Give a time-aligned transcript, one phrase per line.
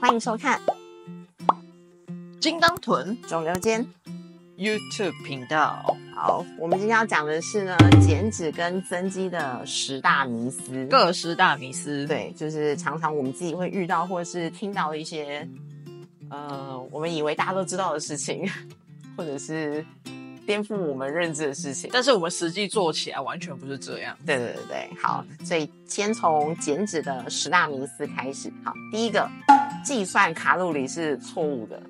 [0.00, 0.58] 欢迎收看
[2.40, 3.86] 金刚臀肿瘤间。
[4.56, 10.86] YouTube 频道，好，我们今天要讲的是呢，减脂跟增肌的十大迷思。
[10.86, 15.46] 各十大迷思。，对，就是常常我们自己会遇到或者是听到一些，
[16.30, 18.48] 呃，我们以为大家都知道的事情，
[19.16, 19.84] 或者是
[20.46, 21.90] 颠覆我们认知的事情。
[21.92, 24.16] 但是我们实际做起来完全不是这样。
[24.26, 28.50] 对对对对，好，所以先从减脂的十大迷思开始。
[28.62, 29.26] 好，第一个，
[29.84, 31.82] 计算卡路里是错误的。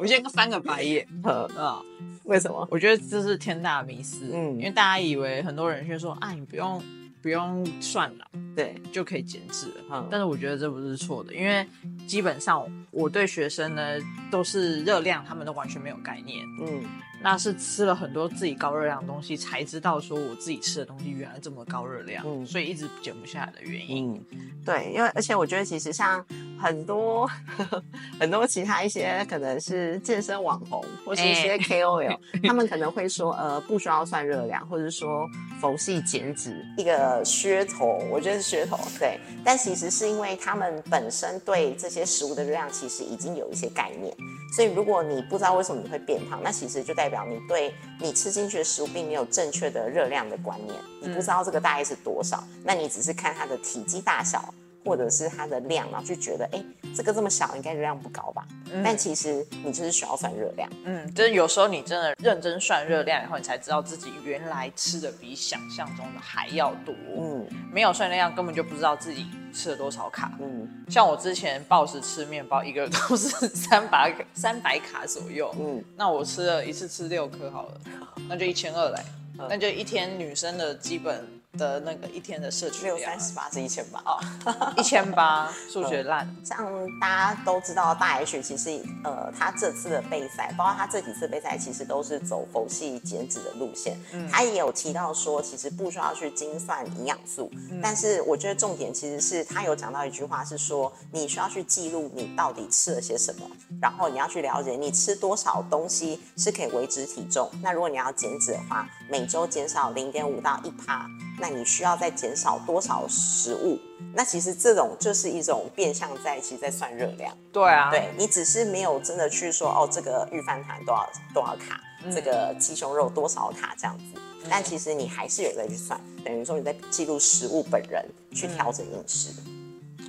[0.00, 1.80] 我先翻个白眼呃， 啊！
[2.24, 2.66] 为什么？
[2.70, 4.30] 我觉得这是天大迷思。
[4.32, 6.80] 嗯因为大家以为很多人就说啊，你不用
[7.22, 8.24] 不用算了
[8.54, 9.84] 对，就可以减脂了。
[9.92, 11.66] 嗯但是我觉得这不是错的，因为
[12.06, 13.82] 基本上我对学生呢
[14.30, 16.44] 都是热量，他们都完全没有概念。
[16.60, 16.84] 嗯，
[17.22, 24.24] 那是吃了很多自己高热量的东西，才知道说我自己吃的东西原来这么高热量，嗯所以一直减不下来的原因。
[24.30, 26.24] 嗯，对，因为而且我觉得其实像
[26.60, 27.28] 很多
[28.20, 35.28] 很多其他一些可能是健身网红或是一些哎 KOL， 他们可能会说呃不需要算热量，或者说
[35.60, 39.18] 佛系减脂一个噱头，我觉得是噱头，对。
[39.44, 44.14] 但其实是因为他们本身对这些食物的热量其实已经有一些概念，
[44.54, 54.54] 所以如果你不知道为什么你会变胖，那其实就代表你对你吃进去的食物并没有正确的热量的观念，你不知道这个大概是多少，那你只是看它的体积大小。
[54.84, 58.46] 或者是它的量，然后就觉得，哎，这个这么小，应该热量不高吧？
[58.84, 60.70] 但其实你就是需要算热量。
[60.84, 66.94] 嗯，就是有时候你真的认真算热量以后，你才知道自己原来吃的比想象中的还要多。
[67.18, 69.26] 嗯没有算热量，根本就不知道自己
[69.56, 70.30] 吃了多少卡。
[70.40, 75.52] 嗯像我之前暴食吃面包，一个都是 三百三百卡左右。
[75.58, 77.80] 嗯，那我吃了一次吃六颗好了，
[78.28, 78.96] 那就一千二嘞。
[79.38, 81.22] 嗯那就一天女生的基本
[81.56, 84.00] 的那个一天的摄取六量三十八是一千八。
[84.04, 84.18] 哦，
[84.76, 86.28] 一千八， 数学烂。
[86.44, 86.66] 像
[87.00, 93.96] 大家都知道，大 H 其实呃，他这次的备赛，包括他这几次备赛，其实都是走佛系减脂的路线。
[94.30, 97.50] 他也有提到说，其实不需要去精算营养素，
[97.82, 103.46] 但是我觉得重点其实是他有讲到一句话，是说你需要去记录你到底吃了些什么，
[103.80, 107.50] 然后你要去了解你吃多少东西是可以维持体重。
[107.62, 111.08] 那如果你要减脂的话，每周减少零点五到一趴，
[111.38, 113.78] 那你需要再减少多少食物？
[114.14, 121.80] 那其实这种就是一种变相在其实在算热量，对啊，对你只是没有真的去说哦，这个预饭团多少多少卡，
[122.14, 129.30] 这个鸡胸肉多少卡这样子，但其实你还是有在去算，等于说你在记录食物本人去调整饮食。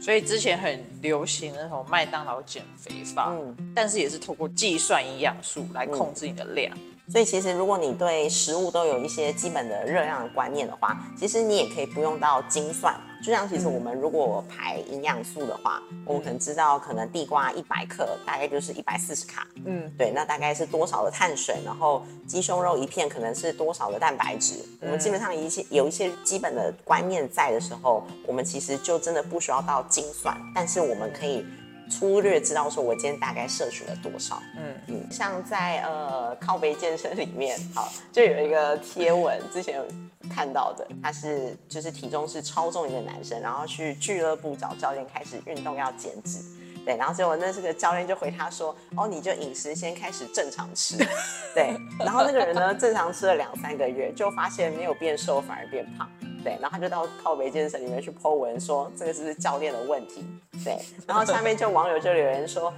[0.01, 6.77] 所以之前很流行那种麦当劳减肥法，嗯但是也是透过计算营养素来控制你的量。
[7.09, 12.95] 所以其实如果你对食物都有一些基本的热量的观念的话，其实你也可以不用到精算。
[13.23, 24.63] 就像其实我们如果排营养素的话，我们可能知道可能地瓜一百克大概就是一百四十卡，嗯，对，那大概是多少的碳水，然后鸡胸肉一片可能是多少的蛋白质。
[24.81, 31.43] 我们基本上一些有一些基本的观念在的时候，我们其实就真的不需要到精算，但是我们可以
[31.89, 34.41] 粗略知道说我今天大概摄取了多少。
[34.57, 39.85] 嗯嗯，像在呃靠背健身里面，好，就有一个贴文，之前有
[40.33, 46.39] 看到的，他是就是体重是超重一个男生，然后去俱乐部找教练开始运动要减脂。
[46.85, 50.95] 对，然后结果那这个教练就回他说：“哦，你就饮食先开始正常吃。
[51.53, 56.09] ”对，然后那个人呢，正常吃了两三个月，就发现没有变瘦，反而变胖。
[56.47, 60.25] 对，然后他就到靠北健身里面去 po 文说这个是不是教练的问题？
[60.63, 62.73] 对，然后下面就网友就留言说。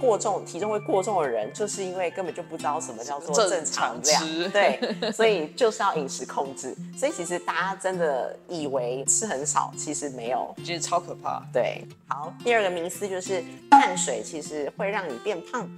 [0.00, 6.74] 过重体重会过重的人，就是因为根本就不知道什么叫做正常量，对，所以就是要饮食控制。
[6.96, 10.54] 所以其实大家真的以为吃很少，其实没有。
[10.58, 11.42] 其实超可怕。
[11.52, 15.68] 对，好，第二个迷思就是碳水其实会让你变胖。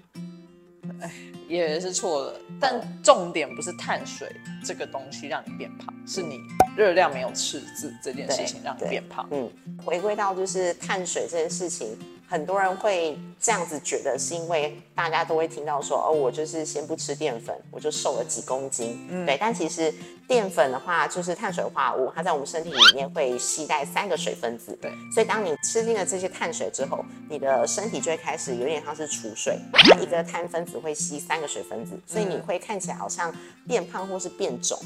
[1.58, 4.28] 也是错的，但重点不是碳水
[4.64, 6.40] 这个东西让你变胖，是你
[6.76, 9.28] 热量没有赤字这件事情让你变胖。
[9.30, 9.50] 嗯，
[9.84, 11.96] 回归到就是碳水这件事情，
[12.32, 19.06] 很多人会这样子觉得，是因为大家都会听到说，哦，我就是先不吃淀粉，我就瘦了几公斤。
[19.11, 19.93] 嗯对，但其实
[20.26, 24.75] 淀粉的话，就是碳水化合物，它在我们身体里面会携带三个水分子。
[24.81, 33.31] 对，所以当你吃进了这些碳水之后，你的身体就会开始有点像是储水，它一个碳分子会吸三个水分子，所以你会看起来好像
[33.69, 34.79] 变胖或是变肿。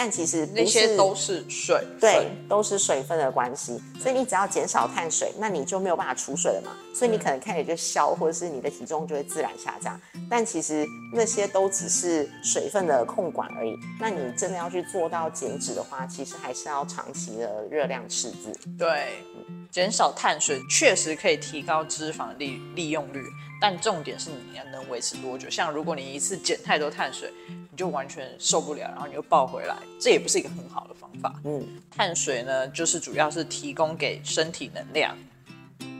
[0.00, 10.00] 但其实那些都是水对，，都是水分的关系，所以你只要减少碳水，那你就没有办法储水了嘛，所以你可能开始就消，或者是你的体重就会自然下降。
[10.30, 13.76] 但其实那些都只是水分的控管而已。
[13.98, 18.52] 那你真的要去做到减脂的话，其实还是要长期的热量赤字。
[18.78, 19.24] 对，
[19.72, 23.24] 减少碳水确实可以提高脂肪利利用率，
[23.60, 25.50] 但重点是你要能维持多久。
[25.50, 31.34] 像如果你一次减太多碳水，你就完全受不了，然后你又爆回来，这也不是一个很好的方法。
[31.44, 35.16] 嗯，碳水呢，就是主要是提供给身体能量。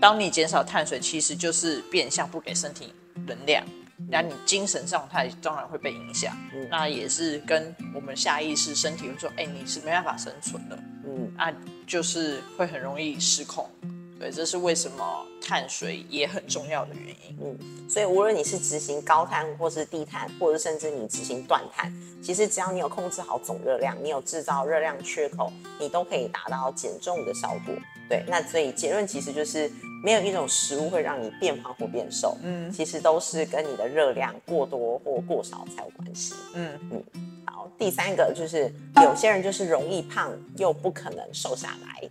[0.01, 2.93] 当你减少碳水，其实就是变相不给身体
[3.27, 3.65] 能量，
[4.09, 6.37] 那你精神状态当然会被影响。
[6.55, 10.79] 嗯那也是跟我们下意识身体会说，哎、你是没办法生存的。
[11.05, 11.53] 嗯，啊，
[11.87, 13.69] 就是会很容易失控。
[14.19, 17.39] 对，这是为什么碳水也很重要的原因。
[17.43, 21.91] 嗯所以无论你是执行高碳，或是低碳，或者甚至你执行断碳，
[22.23, 25.51] 其实只要你有控制好总热量，你有制造热量缺口，
[25.81, 27.75] 你都可以达到减重的效果。
[28.07, 29.73] 对，那所以结论其实就是
[30.05, 36.35] 没有一种食物会让你变胖或变瘦，嗯，其实都是跟你的热量过多或过少才有关系。
[36.53, 37.03] 嗯嗯，
[37.47, 42.11] 好，第三个就是有些人就是容易胖又不可能瘦下来，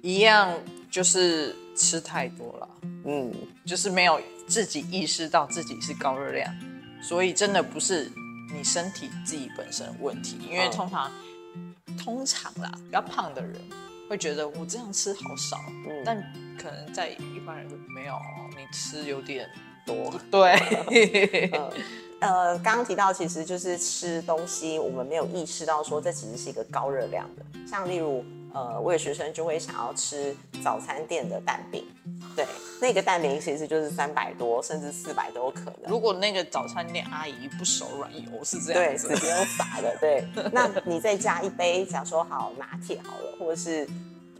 [0.00, 0.58] 一样
[0.90, 2.68] 就是吃太多了，
[3.04, 3.32] 嗯，
[3.66, 6.52] 就是没有自己意识到自己是高热量，
[7.02, 8.10] 所以真的不是
[8.54, 10.70] 你身体自己本身的问题，因为嗯。
[10.70, 11.12] 通常、
[12.02, 13.54] 通常啦，比较胖的人
[14.08, 15.58] 会觉得我这样吃好少，
[15.88, 16.02] 嗯。
[16.04, 16.16] 但
[16.58, 18.18] 可能在一般人没有，
[18.56, 19.48] 你吃有点
[19.86, 20.12] 多。
[20.30, 20.52] 对，
[21.52, 21.72] 呃
[22.20, 27.44] 呃，刚刚提到其实就是吃东西，我们没有意识到说这其实是一个高热量的。
[27.66, 28.24] 像例如，
[28.54, 31.84] 呃，我有学生就会想要吃早餐店的蛋饼，
[32.34, 32.46] 对，
[32.80, 35.90] 那个蛋饼其实就是三百多甚至四百都有可能。
[35.90, 40.24] 如果那个早餐店阿姨不手软油是这，样子，直接用撒的，对。
[40.52, 43.86] 那你再加一杯，假如说好拿铁好了，或者是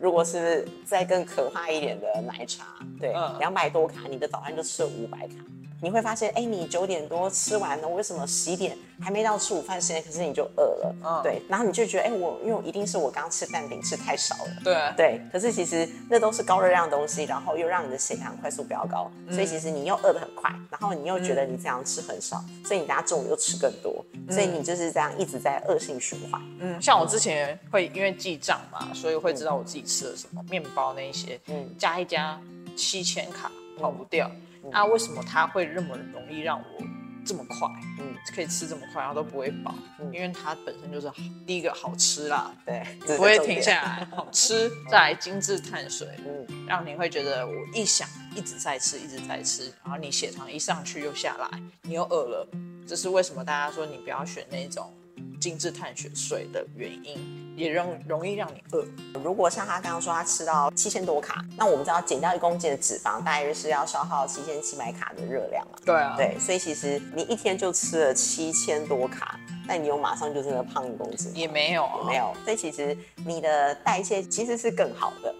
[0.00, 2.64] 如果是再更可怕一点的奶茶，
[2.98, 5.34] 对嗯，两百多卡，你的早餐就吃了五百卡。
[5.80, 10.94] 你会发现，哎，你九点多吃完了，为什么十一点还没到吃午饭时间，可是你就饿了？
[11.04, 14.50] 嗯对，然后你就觉得，哎，我因为一定是我刚刚吃蛋饼吃太少了。
[14.64, 26.42] 对对，可是其实那都是高热量的东西，然后又让你的血糖快速飙高，所以其实你又饿得很快，然后你又觉得你这样吃很少，所以你等下中午又吃更多，所以你就是这样一直在恶性循环。
[26.58, 32.40] 嗯，像我之前会因为记账嘛，所以会知道我自己吃了什么，面包那一些，嗯加一加
[32.76, 34.30] 七千卡跑不掉。
[34.70, 36.84] 那为什么它会那么容易让我
[37.24, 38.08] 这么快，嗯。
[38.08, 39.74] 嗯，可以吃这么快，然后都不会饱？
[40.12, 41.14] 因为它本身就是好，
[41.46, 46.66] 第一个好吃啦，对，不会停下来，好吃， 再来精致碳水，嗯。
[46.66, 51.48] 让你会觉得我一想一直在吃，一直在吃，然后你血糖一上去又下来，
[51.82, 52.46] 你又饿了，
[52.86, 54.92] 这是为什么大家说你不要选那种
[55.40, 58.84] 精致碳水水的原因，也容容易让你饿。
[59.22, 65.78] 如果像他刚刚说他吃到七千多卡，那我们知道减掉一公斤的脂肪，大约是要消耗七千七百卡的热量嘛？
[65.84, 71.30] 对啊，对，所以其实你一天就吃了七千多卡，那你又马上就真的胖一公斤？
[71.34, 75.34] 也没有啊，没有，所以其实你的代谢其实是更好的。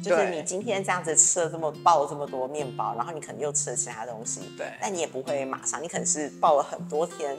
[0.00, 7.36] 就是你今天这样子吃了这么爆了这么多面包，然后你可能又吃了其他东西，对但你也不会马上，你可能是爆了很多天，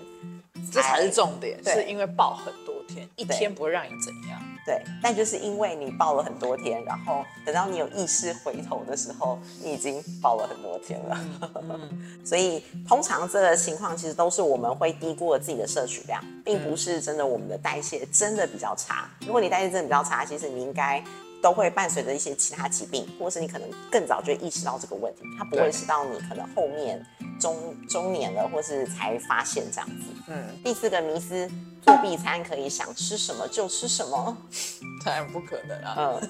[0.72, 4.40] 这才是重点，是因为爆很多天，一天不会让你怎样。
[4.66, 11.20] 对，但就是因为你爆了很多天，然后等到你有意识回头的时候，你已经爆了很多天了。
[12.24, 19.10] 所以通常这个情况其实都是我们会低估了自己的摄取量，并不是真的我们的代谢真的比较差。
[19.26, 21.04] 如果你代谢真的比较差，其实你应该。
[21.42, 27.06] 都会伴随着一些其他疾病，或是你可能更早就意识到这个问题，它不会对是到你可能后面
[27.40, 27.56] 中
[27.88, 30.06] 中年了，或是才发现这样子。
[30.28, 31.50] 嗯，第四个迷思，
[31.82, 34.38] 作弊餐可以想吃什么就吃什么。
[35.06, 36.30] 当然不可能啊，嗯，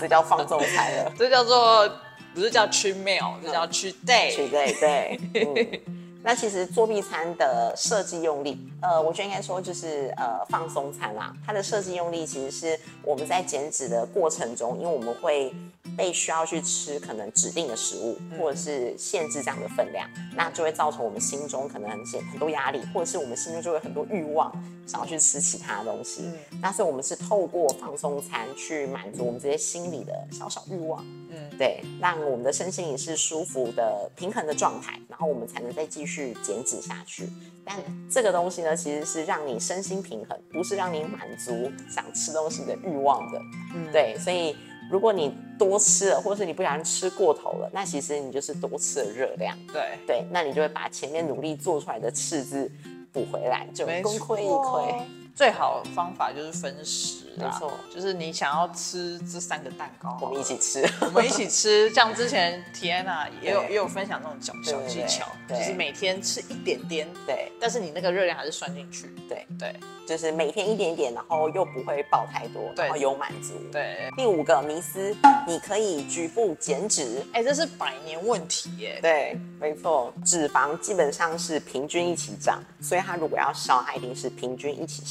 [0.00, 1.12] 这叫放纵餐了。
[1.18, 1.88] 这叫做
[2.34, 4.50] 不是叫 cheat meal，这叫 cheat 对 day。
[4.50, 5.96] 对对，嗯。
[6.24, 11.34] 那其实作弊餐的设计用力，呃，我觉得应该说就是呃放松餐啦。
[11.44, 15.52] 它的设计用力其实是我们在减脂的过程中，因为我们会
[15.96, 21.98] 被需要去吃可能指定的食物，或者是限制这样的分量，那就会造成我们心中可能很
[22.30, 24.52] 很多压力，或者是我们心中就会有很多欲望，
[24.86, 26.30] 想要去吃其他的东西。
[26.60, 31.04] 那所以我们是透过放松餐去满足我们这些心理的小小欲望。
[31.30, 37.28] 嗯，对，让我们的身心也是舒服的、平衡的状态，然后我们才能再继续减脂下去。
[37.64, 37.76] 但
[38.10, 43.40] 这个东西呢，其实是让你身心平衡，不是让你满足想吃东西的欲望的。
[43.74, 44.56] 嗯对，所以
[44.90, 49.56] 如果你多吃了，或是你不小心吃过头了，那其实你就是多吃了热量。
[49.72, 52.68] 对，对，那你就会把前面努力做出来的赤字
[53.12, 55.02] 补回来，就功亏一篑。
[55.34, 60.88] 最好的方法就是分食啦，没错就是你想要吃这三个蛋糕，我们一起，吃。
[61.04, 61.90] 我们一起吃。
[61.90, 69.14] 像之前 Tiana 也有也有分享那种小小技巧，就是每天吃一点点，对但是你那个热量还是算进去。
[69.28, 69.74] 对，对
[70.06, 73.54] 就是每天一点点，然后又不会爆太多，对然后有满足。
[73.70, 75.14] 对，第五个迷思，
[75.46, 77.24] 你可以局部减脂。
[77.32, 78.98] 哎，这是百年问题耶。
[79.00, 85.02] 对，没错，脂肪基本上是平均一起长，所以它如果要消，它一定是平均一起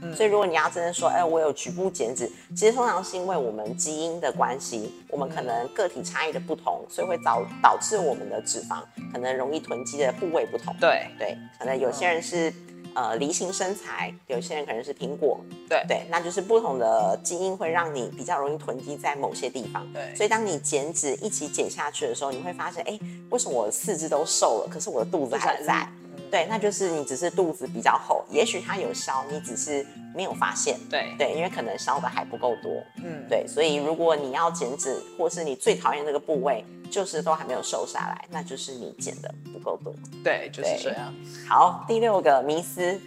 [0.00, 0.14] 消。
[0.14, 10.74] 所以如果你要真的说，哎，我有局部减脂，其实通常是因为我们基因的关系，我们可能个体差异的不同，所以会导导致我们的脂肪可能容易囤积的部位不同。
[10.80, 12.52] 对对，可能有些人是。
[12.98, 15.38] 呃，梨形身材，有些人可能是苹果，
[15.68, 19.86] 对对，那就是不同的基因会让你比较容易囤积在某些地方。
[19.92, 22.98] 对所以当你减脂一起减下去的时候，你会发现，哎，
[23.28, 25.86] 为什么我的四肢都瘦了，可是我的肚子还在？
[26.26, 30.78] 嗯对，那就是你只是肚子比较厚，也许它有消，你只是没有发现。
[30.90, 32.72] 对对，因为可能消的还不够多。
[33.02, 39.94] 嗯，对，所以如果你要减脂，或是你最讨厌这个部位，就是都还没有瘦下来，那就是你减的不够多。
[40.22, 41.14] 对，就是对这样。
[41.48, 43.00] 好，第六个迷思，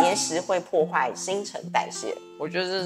[0.00, 2.16] 节食会破坏新陈代谢。
[2.38, 2.82] 我觉得这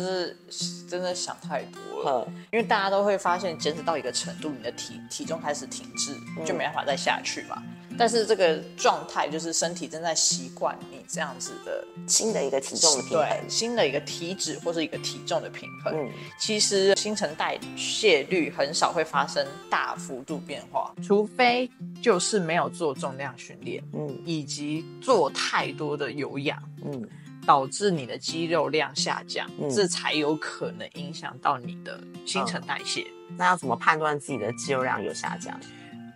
[0.50, 2.26] 是真的想太多了。
[2.28, 6.14] 嗯，因为大家都会发现，减脂到一个程度，你的体体重开始停滞，
[6.44, 7.62] 就没办法再下去嘛。
[7.98, 13.48] 但是这个状态就是身体正在习惯你这样子的新的一个体重的平衡对。
[13.48, 15.94] 新的一个体脂或是一个体重的平衡。
[15.96, 21.70] 嗯，其实新陈代谢率很少会发生大幅度变化，除非
[22.02, 26.62] 就是没有做重量训练，嗯以及做太多的有氧。
[26.84, 27.08] 嗯，
[27.46, 33.06] 导致你的肌肉量下降，嗯这才有可能影响到你的新陈代谢。
[33.36, 35.58] 那要怎么判断自己的肌肉量有下降？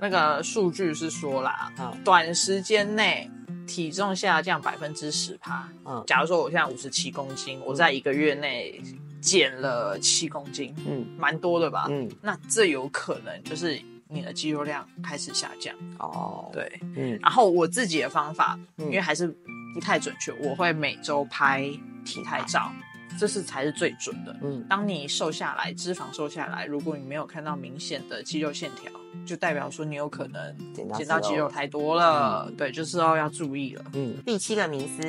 [0.01, 3.31] 那个数据是说啦，嗯短时间内
[3.67, 5.69] 体重下降百分之十趴。
[5.85, 8.81] 嗯假如说我现在五十七公斤，我在一个月内
[9.21, 11.87] 减了七公斤，嗯蛮多的吧？
[11.91, 15.75] 嗯，那这有可能就是你的肌肉量开始下降。
[15.99, 19.29] 哦，，对，嗯然后我自己的方法，嗯因为还是
[19.75, 21.61] 不太准确，我会每周拍
[22.05, 22.73] 体态照，
[23.19, 24.37] 这是才是最准的。
[24.43, 28.91] 嗯当你瘦下来，脂肪瘦下来，如果你没有看到明显的肌肉线条，
[29.27, 32.51] 就代表说你有可能减到肌肉太多了。
[32.57, 33.85] 对，就是要要注意了。
[33.95, 34.17] 嗯。
[34.25, 35.03] 第七个迷思，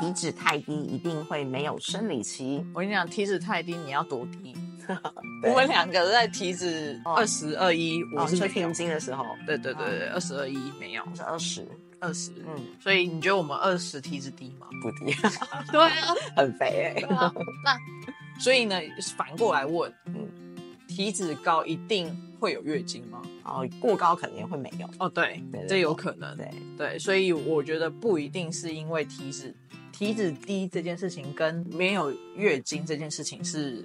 [0.00, 2.64] 体脂太低一定会没有生理期。
[2.74, 4.54] 我跟你讲，体脂太低，你要多低？
[5.44, 8.74] 我们两个在体脂哦二十二一，我哦，是没有吹平。
[8.74, 11.64] 均的时候，对对对对，二十二一没有我，是二十，
[12.02, 12.30] 二十。
[12.46, 14.66] 嗯，所以你觉得我们二十体脂低吗？
[14.82, 15.14] 不低，
[15.72, 17.32] 对啊， 很肥哎、对啊，
[17.64, 17.78] 那
[18.38, 18.78] 所以呢，
[19.16, 20.28] 反过来问，嗯
[20.88, 23.22] 体脂高一定会有月经吗？
[23.44, 24.86] 哦，过高肯定也会没有。
[24.98, 26.36] 哦，对，对对这有可能。
[26.36, 29.54] 对，对，所以我觉得不一定是因为体脂
[29.90, 33.82] 体脂低这件事情跟没有月经这件事情是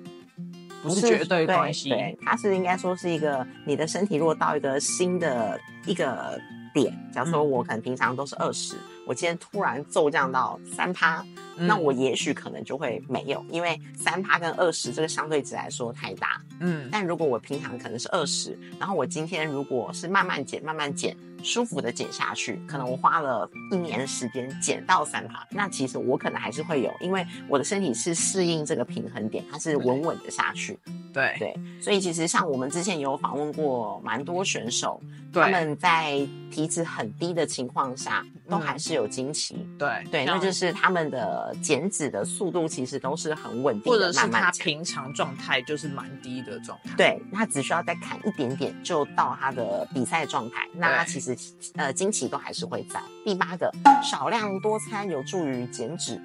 [0.83, 1.93] 不是绝对关系？
[2.21, 6.37] 它是应该说是一个你的身体如果到一个新的一个
[6.77, 11.25] 点，假如说嗯我可能平常都是二十、我今天突然骤降到三趴，
[11.57, 16.41] 嗯那我也许可能就会没有，因为三趴跟二十这个相对值来说太大。
[16.59, 30.77] 嗯但如果我平常可能是二十，然后我今天如果是慢慢减、慢慢减，舒服的减下去，可能我花了一年的时间减到三趴，那其实我可能还是会有，因为我的身体是适应这个平衡点，它是稳稳的下去。
[31.13, 35.01] 对对，所以其实像我们之前有访问过蛮多选手，
[35.33, 39.55] 他们在体脂很低的情况下，都嗯还是有惊奇。
[39.79, 44.51] 对对，那就是他们的减脂的速度其实都是很稳定的，或者是他。
[44.59, 46.93] 平常状态就是蛮低的状态。
[46.97, 50.67] 对，他只需要再砍一点点，就到他的比赛状态。
[50.73, 51.37] 那他其实
[51.75, 52.99] 呃经期都还是会在。
[53.23, 56.19] 第八个，少量多餐有助于减脂。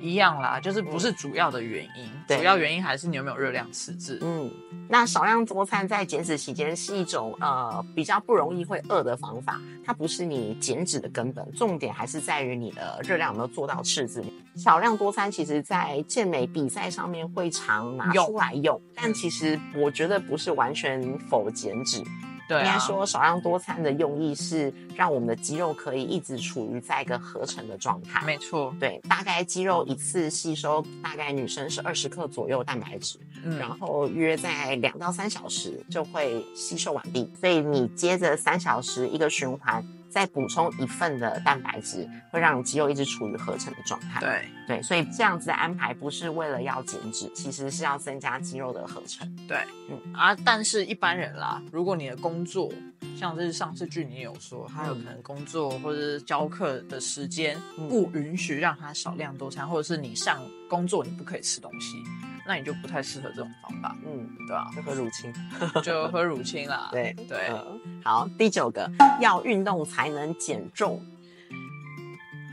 [0.00, 2.38] 一样啦，就是不是主要的原因，对。
[2.38, 4.18] 主要原因还是你有没有热量赤字。
[4.22, 4.50] 嗯，
[4.88, 14.24] 那少量多餐在减脂期间是一种呃比较不容易会饿的方法，它不是你减脂的根本，重点还是在于你的热量有没有做到赤字。
[14.56, 22.02] 少量多餐其实在健美比赛上面会常拿用出来用，但其实我觉得不是完全否减脂，
[22.48, 28.24] 对啊，应该说少量多餐的用意是让我们的肌肉可以一直处于在一个合成的状态。
[28.24, 37.30] 没错，对，大概肌肉一次吸收大概女生是二十克左右蛋白质，嗯然后约在两到三小时就会吸收完毕。
[37.38, 39.84] 所以你接着三小时一个循环，
[40.18, 44.18] 再再补充一份的蛋白质，会让你肌肉一直处于合成的状态。
[44.18, 49.32] 对对，所以这样子的安排不是为了要减脂，其实是要增加肌肉的合成。
[49.46, 49.58] 对，
[49.88, 52.68] 嗯啊，但是一般人啦，如果你的工作
[53.16, 57.56] 像是上次剧你有说，他有可能工作或者是教课的时间
[57.88, 62.02] 不允许让他少量多餐，或者是你上工作你不可以吃东西，
[62.48, 65.30] 那你就不太适合这种方法，嗯，对吧、就喝乳清。
[65.84, 66.88] 就喝乳清啦。
[66.90, 68.90] 对对，嗯好，第九个，
[69.20, 70.98] 要运动才能减重。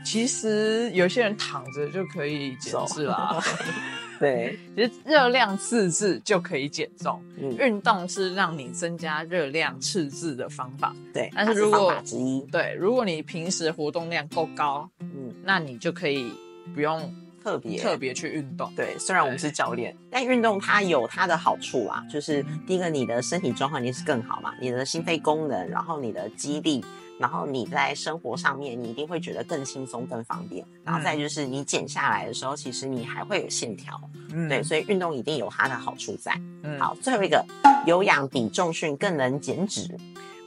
[0.04, 3.40] 其实有些人躺着就可以减脂啦，
[4.20, 7.20] 对， 其实热量赤字就可以减重。
[7.38, 10.94] 嗯，运动是让你增加热量赤字的方法。
[11.12, 16.30] 对，但是如果之一，对，如果你平时活动量够高，嗯，那你就可以
[16.74, 17.12] 不用
[17.46, 18.72] 特别特别去运动。
[18.74, 26.84] 对，虽然我们是教练，但运动它有它的好处啊，就是第一个，你的身体状况一定是更好嘛，你的心肺功能，然后你的肌力，
[27.20, 30.66] 然后你在生活上面，你一定会觉得更轻松、更方便。
[30.82, 34.00] 然后再就是你减下来的时候，其实你还会有线条，
[34.32, 36.32] 嗯对，所以运动一定有它的好处在。
[36.64, 37.46] 嗯，好，最后一个，
[37.86, 39.88] 有氧比重训更能减脂。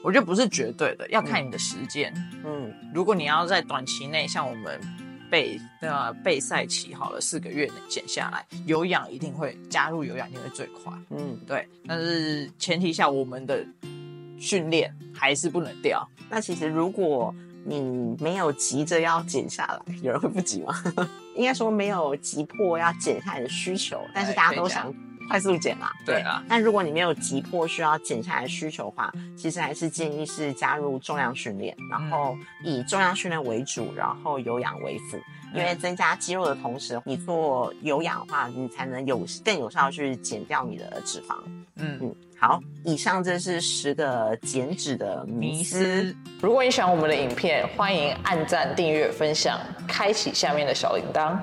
[0.01, 2.13] 我觉得不是绝对的，要看你的时间。
[2.45, 4.79] 嗯如果你要在短期内，像我们
[5.29, 10.91] 备呃备赛期好了四个月能减下来，有氧一定会加入有氧一定会最快。
[11.09, 13.65] 嗯，对，但是前提下我们的
[14.39, 16.07] 训练还是不能掉。
[16.29, 17.33] 那其实如果
[17.65, 20.73] 你没有急着要减下来，有人会不急吗？
[21.35, 24.93] 应该说没有急迫要减下来的需求，但是大家都想
[25.29, 25.91] 快速减嘛。
[26.05, 35.17] 对啊但如果你没有急迫需要减下来需求的话，其实还是建议是加入重量训练，然后以重量训练为主，然后有氧为辅。
[35.51, 41.35] 因为增加肌肉的同时，你做有氧的话，你才能有更有效去减掉你的脂肪。
[41.77, 45.63] 嗯，嗯，好，以上这是十个减脂的迷。
[45.63, 46.15] 思。
[46.39, 51.35] 如果你喜欢我们的影片，欢迎按赞、订阅、分享，开启下面的小铃铛。